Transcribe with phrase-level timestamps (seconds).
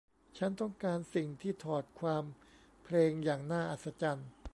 [0.37, 2.23] ฉันต้องการสิ่งที่ถอดความ
[2.83, 4.29] เพลงอย่างน่าอัศจรรย์